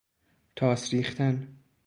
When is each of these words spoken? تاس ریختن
تاس 0.55 0.93
ریختن 0.93 1.47